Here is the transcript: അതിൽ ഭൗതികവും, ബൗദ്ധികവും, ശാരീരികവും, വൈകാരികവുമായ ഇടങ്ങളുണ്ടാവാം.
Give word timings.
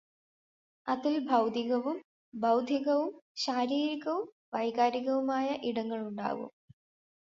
അതിൽ 0.87 1.27
ഭൗതികവും, 1.27 1.97
ബൗദ്ധികവും, 2.33 3.11
ശാരീരികവും, 3.37 4.25
വൈകാരികവുമായ 4.53 5.47
ഇടങ്ങളുണ്ടാവാം. 5.63 6.51